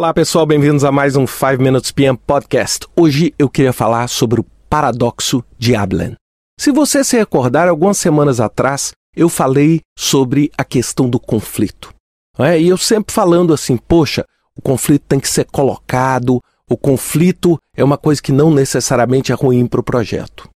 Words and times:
Olá 0.00 0.14
pessoal, 0.14 0.46
bem-vindos 0.46 0.82
a 0.82 0.90
mais 0.90 1.14
um 1.14 1.26
5 1.26 1.62
Minutes 1.62 1.92
PM 1.92 2.16
Podcast. 2.16 2.86
Hoje 2.96 3.34
eu 3.38 3.50
queria 3.50 3.70
falar 3.70 4.08
sobre 4.08 4.40
o 4.40 4.46
paradoxo 4.66 5.44
de 5.58 5.76
Ablen. 5.76 6.16
Se 6.58 6.72
você 6.72 7.04
se 7.04 7.18
recordar, 7.18 7.68
algumas 7.68 7.98
semanas 7.98 8.40
atrás 8.40 8.92
eu 9.14 9.28
falei 9.28 9.82
sobre 9.94 10.50
a 10.56 10.64
questão 10.64 11.06
do 11.06 11.20
conflito. 11.20 11.92
É? 12.38 12.58
E 12.58 12.68
eu 12.68 12.78
sempre 12.78 13.12
falando 13.12 13.52
assim, 13.52 13.76
poxa, 13.76 14.24
o 14.56 14.62
conflito 14.62 15.04
tem 15.06 15.20
que 15.20 15.28
ser 15.28 15.44
colocado, 15.44 16.40
o 16.66 16.78
conflito 16.78 17.58
é 17.76 17.84
uma 17.84 17.98
coisa 17.98 18.22
que 18.22 18.32
não 18.32 18.50
necessariamente 18.50 19.32
é 19.32 19.34
ruim 19.34 19.66
para 19.66 19.80
o 19.80 19.84
projeto. 19.84 20.48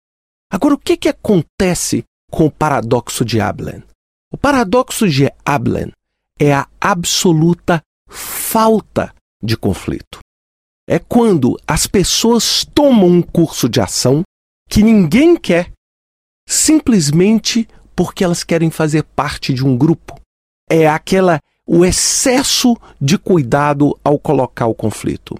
Agora, 0.50 0.72
o 0.72 0.78
que, 0.78 0.96
que 0.96 1.08
acontece 1.10 2.02
com 2.30 2.46
o 2.46 2.50
paradoxo 2.50 3.22
de 3.26 3.42
Ablen? 3.42 3.84
O 4.32 4.38
paradoxo 4.38 5.06
de 5.06 5.30
Ablen 5.44 5.92
é 6.40 6.54
a 6.54 6.66
absoluta 6.80 7.82
falta 8.08 9.12
de 9.44 9.56
conflito. 9.56 10.18
É 10.88 10.98
quando 10.98 11.58
as 11.66 11.86
pessoas 11.86 12.64
tomam 12.64 13.08
um 13.08 13.22
curso 13.22 13.68
de 13.68 13.80
ação 13.80 14.22
que 14.68 14.82
ninguém 14.82 15.36
quer, 15.36 15.70
simplesmente 16.48 17.68
porque 17.94 18.24
elas 18.24 18.42
querem 18.42 18.70
fazer 18.70 19.02
parte 19.02 19.52
de 19.52 19.64
um 19.64 19.76
grupo. 19.76 20.20
É 20.68 20.88
aquela 20.88 21.38
o 21.66 21.84
excesso 21.84 22.76
de 23.00 23.16
cuidado 23.16 23.98
ao 24.04 24.18
colocar 24.18 24.66
o 24.66 24.74
conflito. 24.74 25.38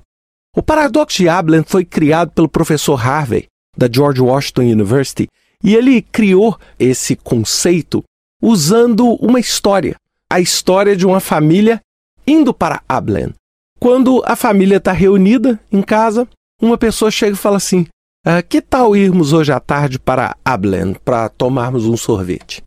O 0.56 0.62
paradoxo 0.62 1.18
de 1.18 1.28
Ablen 1.28 1.62
foi 1.66 1.84
criado 1.84 2.30
pelo 2.30 2.48
professor 2.48 2.94
Harvey 2.94 3.46
da 3.76 3.88
George 3.90 4.20
Washington 4.20 4.62
University 4.62 5.26
e 5.62 5.74
ele 5.74 6.00
criou 6.00 6.58
esse 6.78 7.16
conceito 7.16 8.02
usando 8.40 9.14
uma 9.14 9.40
história, 9.40 9.96
a 10.30 10.40
história 10.40 10.96
de 10.96 11.04
uma 11.04 11.20
família 11.20 11.80
indo 12.26 12.54
para 12.54 12.82
Ablen. 12.88 13.34
Quando 13.80 14.22
a 14.24 14.34
família 14.36 14.76
está 14.76 14.92
reunida 14.92 15.60
em 15.70 15.82
casa, 15.82 16.28
uma 16.60 16.78
pessoa 16.78 17.10
chega 17.10 17.34
e 17.34 17.38
fala 17.38 17.56
assim: 17.56 17.86
ah, 18.24 18.42
Que 18.42 18.60
tal 18.60 18.96
irmos 18.96 19.32
hoje 19.32 19.52
à 19.52 19.60
tarde 19.60 19.98
para 19.98 20.36
Ablen 20.44 20.94
para 20.94 21.28
tomarmos 21.28 21.86
um 21.86 21.96
sorvete? 21.96 22.62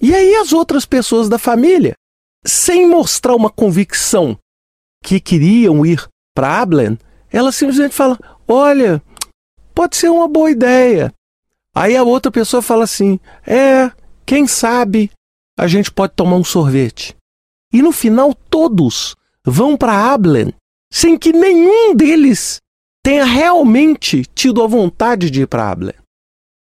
E 0.00 0.14
aí 0.14 0.34
as 0.36 0.52
outras 0.52 0.86
pessoas 0.86 1.28
da 1.28 1.38
família, 1.38 1.94
sem 2.46 2.88
mostrar 2.88 3.34
uma 3.34 3.50
convicção 3.50 4.38
que 5.04 5.20
queriam 5.20 5.84
ir 5.84 6.06
para 6.34 6.60
Ablen, 6.60 6.98
elas 7.30 7.56
simplesmente 7.56 7.94
falam: 7.94 8.18
Olha, 8.46 9.02
pode 9.74 9.96
ser 9.96 10.08
uma 10.08 10.28
boa 10.28 10.50
ideia. 10.50 11.12
Aí 11.74 11.96
a 11.96 12.02
outra 12.02 12.30
pessoa 12.30 12.62
fala 12.62 12.84
assim: 12.84 13.20
É, 13.46 13.90
quem 14.24 14.46
sabe 14.46 15.10
a 15.58 15.66
gente 15.66 15.90
pode 15.90 16.14
tomar 16.14 16.36
um 16.36 16.44
sorvete. 16.44 17.16
E 17.72 17.82
no 17.82 17.92
final 17.92 18.32
todos 18.32 19.16
vão 19.50 19.76
para 19.76 20.12
Ablen 20.12 20.52
sem 20.92 21.18
que 21.18 21.32
nenhum 21.32 21.94
deles 21.94 22.60
tenha 23.02 23.24
realmente 23.24 24.24
tido 24.34 24.62
a 24.62 24.66
vontade 24.66 25.30
de 25.30 25.42
ir 25.42 25.46
para 25.46 25.70
Ablen. 25.70 25.94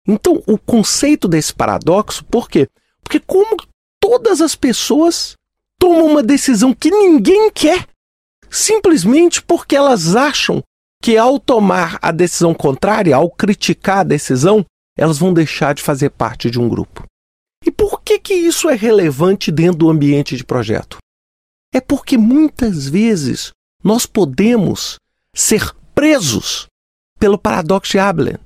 Então, 0.07 0.43
o 0.47 0.59
conceito 0.59 1.27
desse 1.27 1.55
paradoxo, 1.55 2.25
por 2.25 2.49
quê? 2.49 2.69
Porque 3.03 3.21
como 3.21 3.57
todas 4.01 4.41
as 4.41 4.55
pessoas 4.55 5.35
tomam 5.79 6.07
uma 6.07 6.23
decisão 6.23 6.75
que 6.75 6.91
ninguém 6.91 7.51
quer, 7.51 7.87
simplesmente 8.51 9.43
porque 9.43 9.75
elas 9.75 10.15
acham 10.15 10.63
que 11.03 11.17
ao 11.17 11.39
tomar 11.39 11.99
a 12.01 12.11
decisão 12.11 12.55
contrária, 12.55 13.17
ao 13.17 13.31
criticar 13.31 13.99
a 13.99 14.05
decisão, 14.05 14.65
elas 14.97 15.19
vão 15.19 15.33
deixar 15.33 15.75
de 15.75 15.83
fazer 15.83 16.11
parte 16.11 16.51
de 16.51 16.59
um 16.59 16.69
grupo. 16.69 17.05
E 17.65 17.71
por 17.71 18.03
que 18.03 18.19
que 18.19 18.35
isso 18.35 18.69
é 18.69 18.75
relevante 18.75 19.51
dentro 19.51 19.79
do 19.79 19.91
ambiente 19.91 20.37
de 20.37 20.45
projeto? 20.45 20.99
É 21.75 21.81
porque 21.81 22.17
muitas 22.17 22.89
vezes 22.89 23.53
nós 23.83 24.07
podemos 24.07 24.97
ser 25.35 25.75
presos 25.93 26.69
pelo 27.19 27.37
paradoxo 27.37 27.91
de 27.91 27.99
Ablen. 27.99 28.37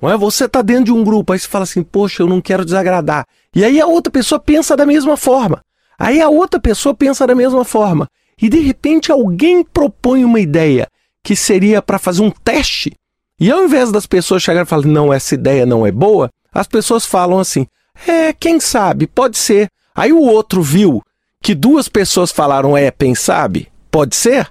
Não 0.00 0.10
é? 0.10 0.16
Você 0.16 0.46
está 0.46 0.62
dentro 0.62 0.86
de 0.86 0.92
um 0.92 1.04
grupo, 1.04 1.34
aí 1.34 1.38
você 1.38 1.46
fala 1.46 1.64
assim, 1.64 1.82
poxa, 1.82 2.22
eu 2.22 2.26
não 2.26 2.40
quero 2.40 2.64
desagradar. 2.64 3.26
E 3.54 3.62
aí 3.62 3.78
a 3.78 3.86
outra 3.86 4.10
pessoa 4.10 4.40
pensa 4.40 4.74
da 4.74 4.86
mesma 4.86 5.18
forma. 5.18 5.60
Aí 5.98 6.18
a 6.18 6.30
outra 6.30 6.58
pessoa 6.58 6.94
pensa 6.94 7.26
da 7.26 7.34
mesma 7.34 7.62
forma. 7.62 8.08
E 8.40 8.48
de 8.48 8.60
repente 8.60 9.12
alguém 9.12 9.62
propõe 9.62 10.24
uma 10.24 10.40
ideia 10.40 10.88
que 11.22 11.36
seria 11.36 11.82
para 11.82 11.98
fazer 11.98 12.22
um 12.22 12.30
teste. 12.30 12.94
E 13.38 13.50
ao 13.50 13.64
invés 13.64 13.92
das 13.92 14.06
pessoas 14.06 14.42
chegarem 14.42 14.64
e 14.64 14.66
falarem, 14.66 14.90
não, 14.90 15.12
essa 15.12 15.34
ideia 15.34 15.66
não 15.66 15.86
é 15.86 15.92
boa, 15.92 16.30
as 16.50 16.66
pessoas 16.66 17.04
falam 17.04 17.38
assim, 17.38 17.66
é, 18.06 18.32
quem 18.32 18.58
sabe, 18.58 19.06
pode 19.06 19.36
ser. 19.36 19.68
Aí 19.94 20.10
o 20.10 20.22
outro 20.22 20.62
viu 20.62 21.02
que 21.48 21.54
duas 21.54 21.88
pessoas 21.88 22.30
falaram 22.30 22.76
é, 22.76 22.90
quem 22.90 23.14
sabe, 23.14 23.72
pode 23.90 24.14
ser? 24.14 24.42
O 24.42 24.50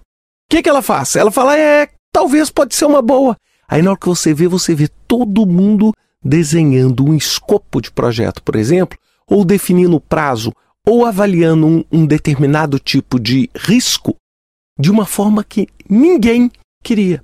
que, 0.49 0.63
que 0.63 0.67
ela 0.67 0.81
faz? 0.81 1.15
Ela 1.15 1.29
fala 1.29 1.55
é, 1.55 1.87
talvez 2.11 2.49
pode 2.49 2.73
ser 2.73 2.85
uma 2.85 3.03
boa. 3.03 3.37
Aí 3.67 3.83
na 3.83 3.91
hora 3.91 3.99
que 3.99 4.07
você 4.07 4.33
vê, 4.33 4.47
você 4.47 4.73
vê 4.73 4.87
todo 5.07 5.45
mundo 5.45 5.93
desenhando 6.25 7.05
um 7.05 7.13
escopo 7.13 7.79
de 7.81 7.91
projeto, 7.91 8.41
por 8.41 8.55
exemplo, 8.55 8.97
ou 9.29 9.45
definindo 9.45 10.01
prazo, 10.01 10.51
ou 10.83 11.05
avaliando 11.05 11.67
um, 11.67 11.83
um 11.91 12.03
determinado 12.03 12.79
tipo 12.79 13.19
de 13.19 13.47
risco 13.55 14.15
de 14.79 14.89
uma 14.89 15.05
forma 15.05 15.43
que 15.43 15.67
ninguém 15.87 16.49
queria. 16.83 17.23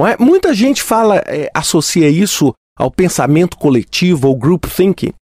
É? 0.00 0.22
Muita 0.22 0.52
gente 0.52 0.82
fala, 0.82 1.16
é, 1.24 1.50
associa 1.54 2.10
isso 2.10 2.52
ao 2.76 2.90
pensamento 2.90 3.56
coletivo 3.56 4.28
ou 4.28 4.36
group 4.36 4.66
thinking, 4.66 5.14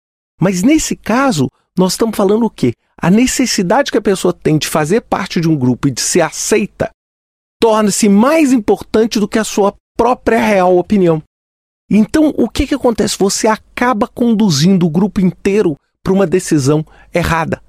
mas 0.40 0.62
nesse 0.62 0.96
caso 0.96 1.50
nós 1.76 1.92
estamos 1.92 2.16
falando 2.16 2.46
o 2.46 2.50
quê? 2.50 2.72
A 2.96 3.10
necessidade 3.10 3.90
que 3.90 3.98
a 3.98 4.02
pessoa 4.02 4.32
tem 4.32 4.58
de 4.58 4.68
fazer 4.68 5.02
parte 5.02 5.40
de 5.40 5.48
um 5.48 5.56
grupo 5.56 5.88
e 5.88 5.90
de 5.90 6.00
ser 6.00 6.20
aceita 6.20 6.90
torna-se 7.60 8.08
mais 8.08 8.52
importante 8.52 9.18
do 9.18 9.26
que 9.26 9.38
a 9.38 9.44
sua 9.44 9.74
própria 9.96 10.38
real 10.38 10.76
opinião. 10.76 11.22
Então, 11.90 12.32
o 12.36 12.48
que, 12.48 12.66
que 12.66 12.74
acontece? 12.74 13.16
Você 13.18 13.46
acaba 13.46 14.06
conduzindo 14.06 14.86
o 14.86 14.90
grupo 14.90 15.20
inteiro 15.20 15.76
para 16.02 16.12
uma 16.12 16.26
decisão 16.26 16.84
errada, 17.14 17.62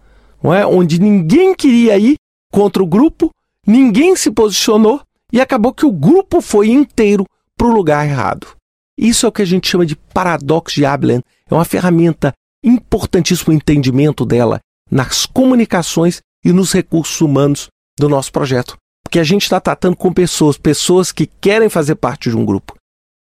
não 0.43 0.53
é? 0.53 0.65
onde 0.65 0.99
ninguém 0.99 1.55
queria 1.55 1.97
ir 1.97 2.15
contra 2.51 2.83
o 2.83 2.87
grupo, 2.87 3.29
ninguém 3.65 4.15
se 4.15 4.29
posicionou 4.31 5.01
e 5.31 5.39
acabou 5.39 5.73
que 5.73 5.85
o 5.85 5.91
grupo 5.91 6.41
foi 6.41 6.69
inteiro 6.69 7.25
para 7.57 7.67
o 7.67 7.73
lugar 7.73 8.05
errado. 8.05 8.47
Isso 8.97 9.25
é 9.25 9.29
o 9.29 9.31
que 9.31 9.41
a 9.41 9.45
gente 9.45 9.67
chama 9.67 9.85
de 9.85 9.95
paradoxo 9.95 10.75
de 10.75 10.85
Ablen. 10.85 11.21
É 11.49 11.53
uma 11.53 11.65
ferramenta 11.65 12.33
importantíssimo 12.63 13.53
o 13.53 13.55
entendimento 13.55 14.25
dela 14.25 14.59
nas 14.89 15.25
comunicações 15.25 16.21
e 16.43 16.51
nos 16.53 16.71
recursos 16.71 17.19
humanos 17.21 17.67
do 17.99 18.07
nosso 18.07 18.31
projeto. 18.31 18.77
Porque 19.03 19.19
a 19.19 19.23
gente 19.23 19.43
está 19.43 19.59
tratando 19.59 19.95
com 19.95 20.11
pessoas, 20.11 20.57
pessoas 20.57 21.11
que 21.11 21.25
querem 21.25 21.69
fazer 21.69 21.95
parte 21.95 22.29
de 22.29 22.37
um 22.37 22.45
grupo. 22.45 22.75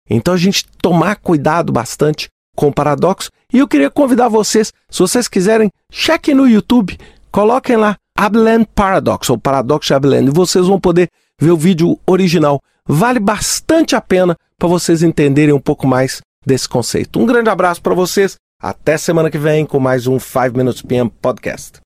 Então 0.09 0.34
a 0.34 0.38
gente 0.38 0.66
tomar 0.81 1.16
cuidado 1.18 1.72
bastante 1.72 2.28
com 2.56 2.68
o 2.68 2.73
paradoxo. 2.73 3.29
E 3.52 3.59
eu 3.59 3.68
queria 3.68 3.90
convidar 3.90 4.28
vocês, 4.28 4.73
se 4.90 5.00
vocês 5.00 5.28
quiserem, 5.28 5.72
chequem 5.91 6.35
no 6.35 6.47
YouTube, 6.47 6.97
coloquem 7.31 7.75
lá 7.75 7.96
Abland 8.18 8.68
Paradox, 8.73 9.29
ou 9.29 9.38
Paradoxo 9.38 9.88
de 9.88 9.94
Abland, 9.94 10.28
e 10.28 10.34
vocês 10.34 10.68
vão 10.68 10.79
poder 10.79 11.09
ver 11.40 11.52
o 11.52 11.57
vídeo 11.57 12.00
original. 12.06 12.62
Vale 12.88 13.19
bastante 13.19 13.96
a 13.96 14.02
pena 14.02 14.35
para 14.57 14.68
vocês 14.68 15.03
entenderem 15.03 15.53
um 15.53 15.59
pouco 15.59 15.88
mais 15.88 16.22
desse 16.46 16.68
conceito. 16.68 17.19
Um 17.19 17.25
grande 17.25 17.50
abraço 17.50 17.81
para 17.81 17.94
vocês 17.94 18.38
até 18.63 18.97
semana 18.97 19.29
que 19.29 19.38
vem 19.38 19.66
com 19.66 19.78
mais 19.78 20.07
um 20.07 20.18
5 20.18 20.57
Minutes 20.57 20.81
PM 20.81 21.09
Podcast. 21.22 21.82